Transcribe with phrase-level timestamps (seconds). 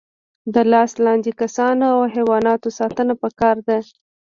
[0.53, 3.77] د لاس لاندې کسانو او حیواناتو ساتنه پکار ده.